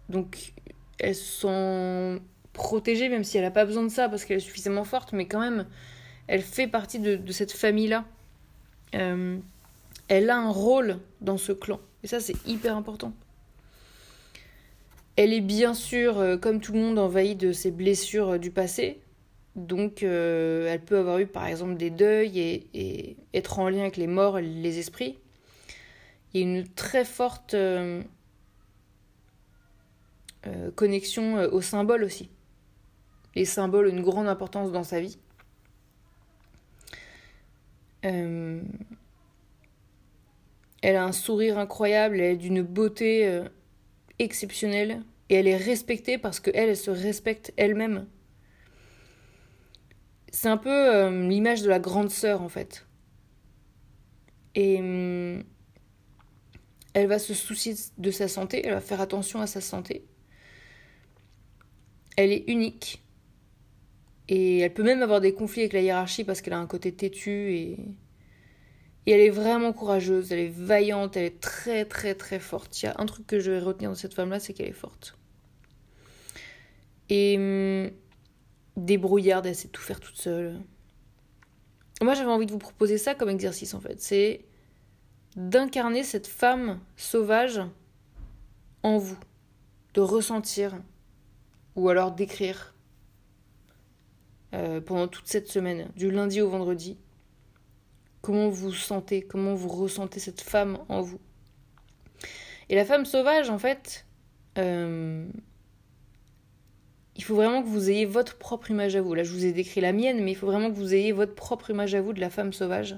Donc 0.08 0.52
elles 0.98 1.14
sont 1.14 2.20
protégée, 2.52 3.08
même 3.08 3.22
si 3.22 3.36
elle 3.36 3.44
n'a 3.44 3.50
pas 3.50 3.64
besoin 3.64 3.82
de 3.82 3.90
ça 3.90 4.08
parce 4.08 4.24
qu'elle 4.24 4.38
est 4.38 4.40
suffisamment 4.40 4.84
forte, 4.84 5.12
mais 5.12 5.26
quand 5.26 5.40
même, 5.40 5.66
elle 6.26 6.42
fait 6.42 6.66
partie 6.66 6.98
de, 6.98 7.32
cette 7.32 7.52
famille-là. 7.52 8.04
Euh, 8.94 9.38
elle 10.08 10.30
a 10.30 10.36
un 10.36 10.50
rôle 10.50 10.98
dans 11.20 11.36
ce 11.36 11.52
clan. 11.52 11.80
Et 12.02 12.06
ça, 12.06 12.20
c'est 12.20 12.36
hyper 12.46 12.76
important. 12.76 13.12
Elle 15.16 15.32
est 15.32 15.40
bien 15.40 15.74
sûr, 15.74 16.18
euh, 16.18 16.36
comme 16.36 16.60
tout 16.60 16.72
le 16.72 16.80
monde, 16.80 16.98
envahie 16.98 17.36
de 17.36 17.52
ses 17.52 17.70
blessures 17.70 18.34
euh, 18.34 18.38
du 18.38 18.50
passé. 18.50 19.00
Donc, 19.56 20.02
elle 20.02 20.80
peut 20.84 20.98
avoir 20.98 21.18
eu, 21.18 21.26
par 21.26 21.46
exemple, 21.46 21.76
des 21.76 21.90
deuils 21.90 22.38
et, 22.74 23.16
être 23.34 23.58
en 23.58 23.68
lien 23.68 23.80
avec 23.80 23.96
les 23.96 24.06
morts 24.06 24.38
et 24.38 24.42
les 24.42 24.78
esprits. 24.78 25.18
Il 26.32 26.40
y 26.40 26.44
a 26.44 26.46
une 26.46 26.68
très 26.68 27.04
forte 27.04 27.56
connexion 30.76 31.36
au 31.52 31.60
symbole 31.60 32.04
aussi 32.04 32.30
les 33.36 33.44
symboles 33.44 33.86
ont 33.86 33.90
une 33.90 34.02
grande 34.02 34.28
importance 34.28 34.72
dans 34.72 34.82
sa 34.82 34.98
vie. 34.98 35.18
Euh, 38.04 38.62
elle 40.82 40.96
a 40.96 41.04
un 41.04 41.12
sourire 41.12 41.58
incroyable, 41.58 42.18
elle 42.18 42.32
est 42.32 42.36
d'une 42.36 42.62
beauté 42.62 43.28
euh, 43.28 43.44
exceptionnelle 44.18 45.02
et 45.28 45.34
elle 45.34 45.46
est 45.46 45.56
respectée 45.56 46.16
parce 46.16 46.40
qu'elle, 46.40 46.70
elle 46.70 46.76
se 46.76 46.90
respecte 46.90 47.52
elle-même. 47.56 48.06
C'est 50.36 50.48
un 50.48 50.58
peu 50.58 50.94
euh, 50.94 51.26
l'image 51.26 51.62
de 51.62 51.68
la 51.70 51.78
grande 51.78 52.10
sœur 52.10 52.42
en 52.42 52.50
fait. 52.50 52.86
Et 54.54 54.74
elle 56.92 57.06
va 57.06 57.18
se 57.18 57.32
soucier 57.32 57.74
de 57.96 58.10
sa 58.10 58.28
santé, 58.28 58.60
elle 58.62 58.74
va 58.74 58.82
faire 58.82 59.00
attention 59.00 59.40
à 59.40 59.46
sa 59.46 59.62
santé. 59.62 60.04
Elle 62.18 62.32
est 62.32 62.44
unique. 62.48 63.02
Et 64.28 64.58
elle 64.58 64.74
peut 64.74 64.82
même 64.82 65.00
avoir 65.00 65.22
des 65.22 65.32
conflits 65.32 65.62
avec 65.62 65.72
la 65.72 65.80
hiérarchie 65.80 66.24
parce 66.24 66.42
qu'elle 66.42 66.52
a 66.52 66.58
un 66.58 66.66
côté 66.66 66.92
têtu 66.92 67.54
et... 67.54 67.78
et 69.06 69.12
elle 69.12 69.20
est 69.20 69.30
vraiment 69.30 69.72
courageuse, 69.72 70.32
elle 70.32 70.40
est 70.40 70.54
vaillante, 70.54 71.16
elle 71.16 71.24
est 71.24 71.40
très 71.40 71.86
très 71.86 72.14
très 72.14 72.40
forte. 72.40 72.82
Il 72.82 72.86
y 72.86 72.88
a 72.90 72.94
un 72.98 73.06
truc 73.06 73.26
que 73.26 73.40
je 73.40 73.52
vais 73.52 73.60
retenir 73.60 73.88
dans 73.88 73.96
cette 73.96 74.12
femme-là, 74.12 74.38
c'est 74.38 74.52
qu'elle 74.52 74.68
est 74.68 74.72
forte. 74.72 75.16
Et 77.08 77.38
hum, 77.38 77.90
débrouillarde, 78.76 79.46
elle 79.46 79.54
sait 79.54 79.68
tout 79.68 79.82
faire 79.82 80.00
toute 80.00 80.16
seule. 80.16 80.60
Moi 82.02 82.14
j'avais 82.14 82.30
envie 82.30 82.46
de 82.46 82.52
vous 82.52 82.58
proposer 82.58 82.98
ça 82.98 83.14
comme 83.14 83.30
exercice 83.30 83.74
en 83.74 83.80
fait. 83.80 84.00
C'est 84.00 84.44
d'incarner 85.36 86.02
cette 86.02 86.26
femme 86.26 86.80
sauvage 86.96 87.60
en 88.82 88.98
vous. 88.98 89.18
De 89.94 90.00
ressentir 90.00 90.78
ou 91.74 91.88
alors 91.88 92.12
d'écrire 92.12 92.74
euh, 94.54 94.80
pendant 94.80 95.08
toute 95.08 95.26
cette 95.26 95.48
semaine, 95.48 95.90
du 95.96 96.10
lundi 96.10 96.40
au 96.40 96.48
vendredi. 96.48 96.98
Comment 98.22 98.48
vous 98.48 98.72
sentez, 98.72 99.22
comment 99.22 99.54
vous 99.54 99.68
ressentez 99.68 100.20
cette 100.20 100.40
femme 100.40 100.78
en 100.88 101.00
vous. 101.00 101.20
Et 102.68 102.74
la 102.74 102.84
femme 102.84 103.04
sauvage, 103.04 103.50
en 103.50 103.58
fait, 103.58 104.06
euh, 104.58 105.28
faut 107.26 107.34
vraiment 107.34 107.62
que 107.62 107.68
vous 107.68 107.90
ayez 107.90 108.06
votre 108.06 108.36
propre 108.36 108.70
image 108.70 108.96
à 108.96 109.02
vous. 109.02 109.14
Là, 109.14 109.24
je 109.24 109.32
vous 109.32 109.44
ai 109.44 109.52
décrit 109.52 109.80
la 109.80 109.92
mienne, 109.92 110.22
mais 110.22 110.32
il 110.32 110.34
faut 110.34 110.46
vraiment 110.46 110.70
que 110.70 110.76
vous 110.76 110.94
ayez 110.94 111.12
votre 111.12 111.34
propre 111.34 111.70
image 111.70 111.94
à 111.94 112.00
vous 112.00 112.12
de 112.12 112.20
la 112.20 112.30
femme 112.30 112.52
sauvage. 112.52 112.96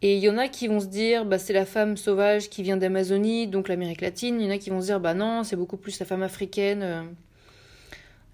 Et 0.00 0.16
il 0.16 0.22
y 0.22 0.30
en 0.30 0.38
a 0.38 0.46
qui 0.46 0.68
vont 0.68 0.78
se 0.78 0.86
dire, 0.86 1.24
bah, 1.24 1.38
c'est 1.38 1.52
la 1.52 1.64
femme 1.64 1.96
sauvage 1.96 2.50
qui 2.50 2.62
vient 2.62 2.76
d'Amazonie, 2.76 3.48
donc 3.48 3.68
l'Amérique 3.68 4.00
latine. 4.00 4.40
Il 4.40 4.46
y 4.46 4.48
en 4.48 4.54
a 4.54 4.58
qui 4.58 4.70
vont 4.70 4.80
se 4.80 4.86
dire, 4.86 5.00
bah 5.00 5.14
non, 5.14 5.42
c'est 5.42 5.56
beaucoup 5.56 5.76
plus 5.76 5.98
la 5.98 6.06
femme 6.06 6.22
africaine. 6.22 6.82
Euh, 6.82 7.02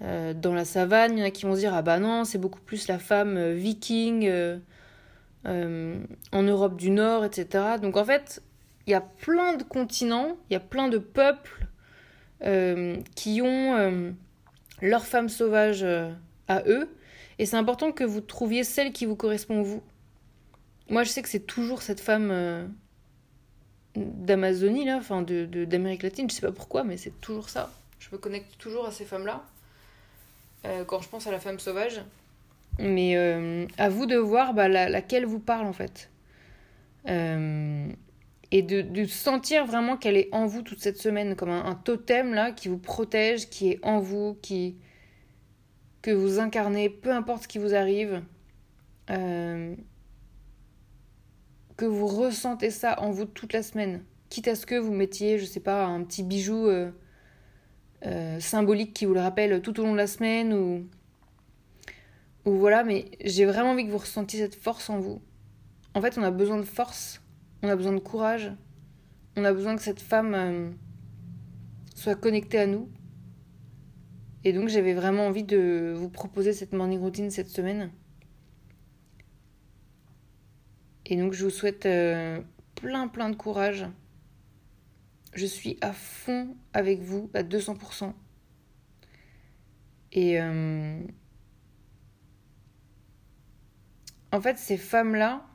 euh, 0.02 0.34
dans 0.34 0.52
la 0.52 0.66
savane, 0.66 1.16
il 1.16 1.20
y 1.20 1.22
en 1.22 1.26
a 1.26 1.30
qui 1.30 1.46
vont 1.46 1.54
se 1.54 1.60
dire 1.60 1.72
ah 1.72 1.80
bah 1.80 1.98
non, 1.98 2.24
c'est 2.24 2.38
beaucoup 2.38 2.60
plus 2.60 2.88
la 2.88 2.98
femme 2.98 3.36
euh, 3.36 3.54
viking 3.54 4.28
en 5.46 6.42
Europe 6.42 6.76
du 6.76 6.90
Nord, 6.90 7.24
etc. 7.24 7.76
Donc 7.80 7.96
en 7.96 8.04
fait, 8.04 8.42
il 8.86 8.90
y 8.90 8.94
a 8.94 9.00
plein 9.00 9.56
de 9.56 9.62
continents, 9.62 10.36
il 10.50 10.54
y 10.54 10.56
a 10.56 10.60
plein 10.60 10.88
de 10.88 10.98
peuples 10.98 11.66
qui 13.14 13.40
ont 13.42 14.14
leur 14.80 15.06
femme 15.06 15.28
sauvage 15.28 15.84
à 16.48 16.62
eux, 16.66 16.88
et 17.38 17.46
c'est 17.46 17.56
important 17.56 17.92
que 17.92 18.04
vous 18.04 18.20
trouviez 18.20 18.64
celle 18.64 18.92
qui 18.92 19.06
vous 19.06 19.16
correspond 19.16 19.62
vous. 19.62 19.82
Moi, 20.90 21.04
je 21.04 21.08
sais 21.10 21.22
que 21.22 21.28
c'est 21.28 21.46
toujours 21.46 21.82
cette 21.82 22.00
femme 22.00 22.68
d'Amazonie 23.96 24.84
là, 24.84 24.96
enfin 24.96 25.22
de 25.22 25.64
d'Amérique 25.64 26.02
latine, 26.02 26.28
je 26.28 26.34
sais 26.34 26.40
pas 26.40 26.52
pourquoi, 26.52 26.84
mais 26.84 26.96
c'est 26.96 27.20
toujours 27.20 27.48
ça. 27.48 27.70
Je 27.98 28.08
me 28.12 28.18
connecte 28.18 28.58
toujours 28.58 28.86
à 28.86 28.92
ces 28.92 29.04
femmes-là. 29.04 29.44
Euh, 30.66 30.84
quand 30.84 31.00
je 31.00 31.08
pense 31.08 31.26
à 31.26 31.30
la 31.30 31.40
femme 31.40 31.58
sauvage. 31.58 32.00
Mais 32.78 33.16
euh, 33.16 33.66
à 33.78 33.88
vous 33.88 34.06
de 34.06 34.16
voir 34.16 34.54
bah, 34.54 34.68
laquelle 34.68 35.26
vous 35.26 35.38
parle 35.38 35.66
en 35.66 35.72
fait. 35.72 36.10
Euh, 38.54 38.58
et 38.58 38.62
de, 38.62 38.82
de, 38.82 39.04
sentir 39.06 39.66
vraiment 39.66 39.96
qu'elle 39.96 40.16
est 40.16 40.28
en 40.32 40.46
vous 40.46 40.62
toute 40.62 40.80
cette 40.80 40.98
semaine, 40.98 41.36
comme 41.36 41.50
un, 41.50 41.74
totem 41.74 42.34
là 42.34 42.52
qui 42.52 42.68
vous 42.68 42.78
protège, 42.78 43.48
qui 43.48 43.70
est 43.70 43.80
en 43.82 44.00
vous, 44.00 44.38
qui 44.42 44.76
que 46.02 46.10
vous 46.10 46.38
incarnez, 46.38 46.90
peu 46.90 47.12
importe 47.12 47.44
ce 47.44 47.48
qui 47.48 47.58
vous 47.58 47.74
arrive. 47.74 48.22
que 51.76 51.86
vous 51.86 52.06
ressentez 52.06 52.70
ça 52.70 53.00
en 53.00 53.10
vous 53.10 53.24
toute 53.24 53.52
la 53.52 53.62
semaine. 53.62 54.04
Quitte 54.28 54.48
à 54.48 54.54
ce 54.54 54.66
que 54.66 54.76
vous 54.76 54.92
mettiez, 54.92 55.38
je 55.38 55.44
sais 55.44 55.60
pas, 55.60 55.84
un 55.86 56.04
petit 56.04 56.22
bijou 56.22 56.68
euh, 56.68 58.38
symbolique 58.38 58.92
qui 58.92 59.06
vous 59.06 59.14
le 59.14 59.20
rappelle 59.20 59.62
tout 59.62 59.80
au 59.80 59.84
long 59.84 59.92
de 59.92 59.96
la 59.96 60.06
semaine 60.06 60.52
ou, 60.52 60.86
ou 62.44 62.52
voilà, 62.58 62.84
mais 62.84 63.06
j'ai 63.24 63.46
vraiment 63.46 63.70
envie 63.70 63.86
que 63.86 63.90
vous 63.90 63.98
ressentiez 63.98 64.40
cette 64.40 64.54
force 64.54 64.90
en 64.90 64.98
vous. 64.98 65.22
En 65.94 66.02
fait, 66.02 66.18
on 66.18 66.22
a 66.22 66.30
besoin 66.30 66.58
de 66.58 66.64
force, 66.64 67.22
on 67.64 67.68
a 67.68 67.76
besoin 67.76 67.94
de 67.94 67.98
courage, 67.98 68.52
on 69.36 69.44
a 69.44 69.52
besoin 69.52 69.74
que 69.74 69.82
cette 69.82 70.00
femme 70.00 70.34
euh, 70.34 70.70
soit 71.94 72.14
connectée 72.14 72.58
à 72.58 72.66
nous. 72.66 72.90
Et 74.44 74.52
donc 74.52 74.68
j'avais 74.68 74.92
vraiment 74.92 75.26
envie 75.26 75.44
de 75.44 75.94
vous 75.96 76.10
proposer 76.10 76.52
cette 76.52 76.74
morning 76.74 77.00
routine 77.00 77.30
cette 77.30 77.48
semaine. 77.48 77.90
Et 81.06 81.16
donc 81.16 81.32
je 81.32 81.44
vous 81.44 81.50
souhaite 81.50 81.86
euh, 81.86 82.38
plein 82.74 83.08
plein 83.08 83.30
de 83.30 83.36
courage. 83.36 83.86
Je 85.32 85.46
suis 85.46 85.78
à 85.80 85.94
fond 85.94 86.54
avec 86.74 87.00
vous, 87.00 87.30
à 87.32 87.42
200%. 87.42 88.12
Et 90.12 90.38
euh, 90.38 91.00
en 94.32 94.40
fait, 94.40 94.58
ces 94.58 94.76
femmes-là, 94.76 95.46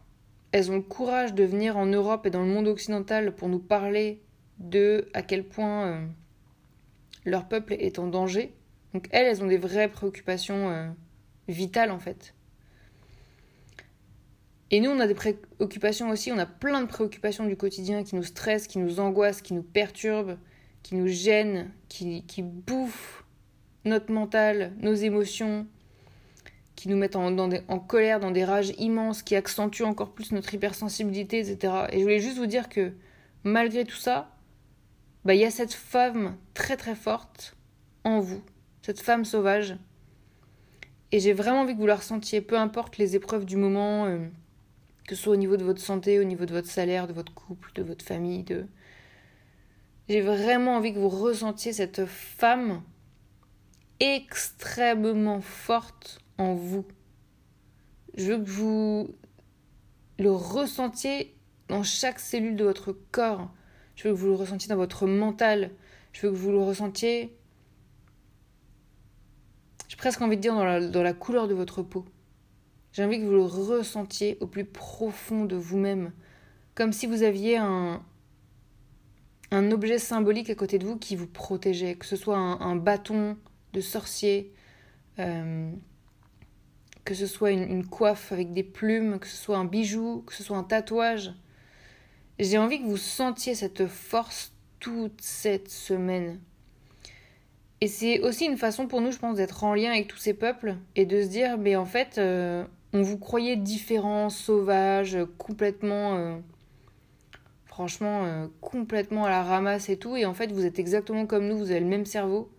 elles 0.51 0.72
ont 0.72 0.75
le 0.75 0.82
courage 0.82 1.34
de 1.34 1.44
venir 1.44 1.77
en 1.77 1.86
Europe 1.86 2.25
et 2.25 2.29
dans 2.29 2.41
le 2.41 2.48
monde 2.48 2.68
occidental 2.68 3.36
pour 3.36 3.50
nous 3.50 3.60
parler 3.60 4.22
de 4.58 5.08
à 5.13 5.22
quel 5.22 5.48
point 5.48 5.88
euh, 5.88 6.06
leur 7.25 7.48
peuple 7.48 7.74
est 7.74 8.00
en 8.00 8.08
danger. 8.08 8.53
Donc 8.94 9.08
elles, 9.12 9.27
elles 9.27 9.44
ont 9.44 9.48
des 9.48 9.58
vraies 9.58 9.89
préoccupations 9.89 10.70
euh, 10.70 10.89
vitales 11.48 11.91
en 11.91 12.00
fait. 12.00 12.34
Et 14.72 14.82
nous, 14.82 14.91
on 14.91 15.00
a 15.00 15.08
des 15.08 15.15
préoccupations 15.15 16.10
aussi, 16.10 16.32
on 16.32 16.38
a 16.38 16.46
plein 16.46 16.82
de 16.82 16.88
préoccupations 16.88 17.46
du 17.46 17.58
quotidien 17.58 18.03
qui 18.03 18.15
nous 18.15 18.24
stressent, 18.24 18.68
qui 18.68 18.77
nous 18.77 19.00
angoissent, 19.00 19.41
qui 19.41 19.56
nous 19.56 19.63
perturbent, 19.63 20.38
qui 20.84 20.96
nous 20.96 21.08
gênent, 21.08 21.72
qui, 21.88 22.24
qui 22.27 22.44
bouffent 22.44 23.25
notre 23.84 24.12
mental, 24.12 24.74
nos 24.79 24.94
émotions, 24.94 25.65
qui 26.79 26.88
nous 26.88 26.95
mettent 26.95 27.17
en, 27.17 27.79
colère, 27.79 28.21
dans 28.21 28.31
des 28.31 28.45
rages 28.45 28.71
immenses, 28.77 29.21
qui 29.21 29.36
accentuent 29.36 29.83
encore 29.83 30.13
plus 30.13 30.31
notre 30.31 30.53
hypersensibilité, 30.53 31.39
etc. 31.39 31.74
Et 31.91 31.98
je 31.98 32.03
voulais 32.03 32.21
juste 32.21 32.38
vous 32.38 32.45
dire 32.45 32.69
que 32.69 32.93
malgré 33.43 33.83
tout 33.83 33.98
ça, 33.98 34.33
bah, 35.25 35.36
il 35.36 35.41
y 35.41 35.43
a 35.43 35.51
cette 35.51 35.74
femme 35.74 36.38
très 36.53 36.77
très 36.77 36.95
forte 36.95 37.57
en 38.05 38.21
vous, 38.21 38.41
cette 38.81 39.01
femme 39.01 39.25
sauvage. 39.25 39.75
Et 41.12 41.19
j'ai 41.19 41.33
vraiment 41.33 41.63
envie 41.63 41.74
que 41.74 41.79
vous 41.81 41.86
la 41.86 41.98
ressentiez, 41.98 42.39
peu 42.39 42.57
importe 42.57 42.98
les 42.98 43.17
épreuves 43.17 43.43
du 43.43 43.57
moment, 43.57 44.05
euh, 44.05 44.17
que 45.05 45.15
ce 45.15 45.24
soit 45.24 45.33
au 45.33 45.36
niveau 45.36 45.57
de 45.57 45.65
votre 45.65 45.81
santé, 45.81 46.17
au 46.17 46.24
niveau 46.24 46.45
de 46.45 46.53
votre 46.53 46.69
salaire, 46.69 47.07
de 47.07 47.13
votre 47.13 47.33
couple, 47.33 47.71
de 47.75 47.83
votre 47.83 48.05
famille, 48.05 48.43
de... 48.43 48.67
J'ai 50.07 50.21
vraiment 50.21 50.77
envie 50.77 50.93
que 50.93 51.00
vous 51.00 51.09
ressentiez 51.09 51.74
cette 51.74 52.05
femme 52.05 52.81
extrêmement 54.00 55.41
forte 55.41 56.21
en 56.39 56.55
vous. 56.55 56.86
Je 58.15 58.31
veux 58.31 58.39
que 58.39 58.50
vous 58.50 59.15
le 60.17 60.31
ressentiez 60.31 61.36
dans 61.67 61.84
chaque 61.84 62.19
cellule 62.19 62.55
de 62.55 62.63
votre 62.63 62.93
corps. 63.12 63.51
Je 63.96 64.08
veux 64.08 64.13
que 64.13 64.19
vous 64.19 64.27
le 64.27 64.34
ressentiez 64.34 64.69
dans 64.69 64.75
votre 64.75 65.05
mental. 65.05 65.72
Je 66.13 66.22
veux 66.25 66.34
que 66.34 66.38
vous 66.38 66.51
le 66.51 66.60
ressentiez. 66.60 67.36
J'ai 69.88 69.98
presque 69.98 70.22
envie 70.22 70.38
de 70.38 70.41
dire 70.41 70.55
dans 70.55 71.03
la, 71.03 71.13
couleur 71.13 71.48
de 71.48 71.53
votre 71.53 71.84
peau. 71.84 72.05
J'ai 72.93 73.03
envie 73.03 73.19
que 73.19 73.25
vous 73.25 73.31
le 73.31 73.43
ressentiez 73.43 74.38
au 74.39 74.48
plus 74.48 74.65
profond 74.65 75.46
de 75.46 75.55
vous-même. 75.55 76.12
Comme 76.74 76.93
si 76.93 77.05
vous 77.05 77.24
aviez 77.24 77.58
un, 77.58 78.01
un 79.51 79.72
objet 79.72 80.00
symbolique 80.00 80.50
à 80.50 80.55
côté 80.55 80.79
de 80.79 80.86
vous 80.86 80.98
qui 80.98 81.15
vous 81.15 81.27
protégeait. 81.27 81.96
Que 81.96 82.05
ce 82.05 82.15
soit 82.15 82.38
un, 82.38 82.75
bâton 82.75 83.38
de 83.74 83.81
sorcier, 83.81 84.53
euh, 85.19 85.72
que 87.10 87.16
ce 87.16 87.25
soit 87.25 87.50
une 87.50 87.88
coiffe 87.88 88.32
avec 88.32 88.54
des 88.54 88.62
plumes, 88.62 89.18
que 89.18 89.25
ce 89.25 89.36
soit 89.36 89.58
un 89.58 89.66
bijou, 89.66 90.22
que 90.28 90.34
ce 90.36 90.44
soit 90.44 90.58
un 90.58 90.63
tatouage. 90.63 91.34
J'ai 92.38 92.60
envie 92.60 92.80
que 92.80 92.86
vous 92.86 92.98
sentiez 92.98 93.56
cette 93.56 93.88
force 93.88 94.54
toute 94.80 95.20
cette 95.20 95.72
semaine. 95.72 96.39
Et 97.82 97.88
c'est 97.88 98.20
aussi 98.20 98.46
une 98.46 98.58
façon 98.58 98.86
pour 98.86 99.01
nous, 99.01 99.10
je 99.12 99.18
pense, 99.18 99.38
d'être 99.38 99.63
en 99.63 99.74
lien 99.74 99.89
avec 99.89 100.08
tous 100.08 100.20
ces 100.20 100.36
peuples 100.36 100.75
et 100.96 101.08
de 101.08 101.24
se 101.24 101.30
dire, 101.30 101.58
mais 101.58 101.75
en 101.75 101.86
fait, 101.86 102.20
euh, 102.20 102.63
on 102.94 103.01
vous 103.01 103.18
croyait 103.18 103.56
différents, 103.56 104.30
sauvages, 104.30 105.18
complètement, 105.39 106.16
euh, 106.16 106.38
franchement, 107.66 108.25
euh, 108.25 108.46
complètement 108.62 109.25
à 109.25 109.30
la 109.32 109.42
ramasse 109.42 109.90
et 109.90 109.98
tout, 109.98 110.16
et 110.16 110.27
en 110.27 110.36
fait, 110.36 110.51
vous 110.51 110.64
êtes 110.64 110.77
exactement 110.77 111.25
comme 111.25 111.48
nous, 111.48 111.57
vous 111.57 111.72
avez 111.72 111.79
le 111.79 111.88
même 111.88 112.05
cerveau, 112.05 112.51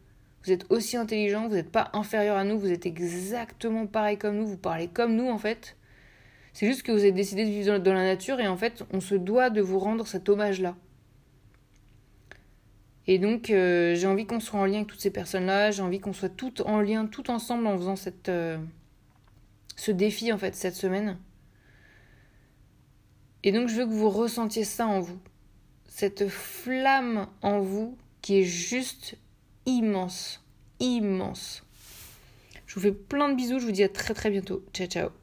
vous 0.45 0.53
êtes 0.53 0.71
aussi 0.71 0.97
intelligent, 0.97 1.49
vous 1.49 1.55
n'êtes 1.55 1.71
pas 1.71 1.91
inférieur 1.93 2.37
à 2.37 2.45
nous, 2.45 2.59
vous 2.59 2.71
êtes 2.71 2.87
exactement 2.87 3.87
pareil 3.87 4.17
comme 4.17 4.37
nous, 4.37 4.47
vous 4.47 4.57
parlez 4.57 4.89
comme 4.89 5.15
nous 5.15 5.29
en 5.29 5.39
fait. 5.39 5.77
C'est 6.53 6.67
juste 6.67 6.83
que 6.83 6.93
vous 6.93 7.01
avez 7.01 7.13
décidé 7.13 7.45
de 7.45 7.51
vivre 7.51 7.79
dans 7.79 7.95
la 7.95 8.05
nature 8.05 8.41
et 8.41 8.49
en 8.49 8.57
fait, 8.57 8.83
on 8.93 9.01
se 9.01 9.15
doit 9.15 9.51
de 9.51 9.61
vous 9.61 9.79
rendre 9.79 10.07
cet 10.07 10.29
hommage-là. 10.29 10.77
Et 13.07 13.19
donc, 13.19 13.51
euh, 13.51 13.95
j'ai 13.95 14.07
envie 14.07 14.27
qu'on 14.27 14.41
soit 14.41 14.61
en 14.61 14.67
lien 14.67 14.77
avec 14.77 14.89
toutes 14.89 15.01
ces 15.01 15.11
personnes-là, 15.11 15.71
j'ai 15.71 15.83
envie 15.83 16.01
qu'on 16.01 16.13
soit 16.13 16.29
toutes 16.29 16.61
en 16.63 16.81
lien, 16.81 17.07
tout 17.07 17.31
ensemble 17.31 17.67
en 17.67 17.77
faisant 17.77 17.97
cette, 17.97 18.29
euh, 18.29 18.59
ce 19.77 19.91
défi, 19.91 20.33
en 20.33 20.39
fait, 20.39 20.55
cette 20.55 20.75
semaine. 20.75 21.19
Et 23.43 23.53
donc, 23.53 23.69
je 23.69 23.75
veux 23.77 23.87
que 23.87 23.93
vous 23.93 24.11
ressentiez 24.11 24.65
ça 24.65 24.87
en 24.87 25.01
vous. 25.01 25.19
Cette 25.87 26.29
flamme 26.29 27.27
en 27.43 27.61
vous 27.61 27.97
qui 28.21 28.39
est 28.41 28.45
juste 28.45 29.17
immense. 29.67 30.43
Immense. 30.81 31.63
Je 32.67 32.75
vous 32.75 32.81
fais 32.81 32.93
plein 32.93 33.29
de 33.29 33.35
bisous, 33.35 33.59
je 33.59 33.67
vous 33.67 33.73
dis 33.73 33.83
à 33.83 33.89
très 33.89 34.15
très 34.15 34.31
bientôt. 34.31 34.65
Ciao 34.73 34.87
ciao. 34.87 35.20